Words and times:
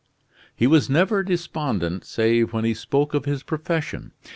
He 0.55 0.65
was 0.65 0.89
never 0.89 1.21
despondent 1.21 2.05
save 2.05 2.53
when 2.53 2.65
he 2.65 2.73
spoke 2.73 3.13
of 3.13 3.25
his 3.25 3.43
profession. 3.43 4.13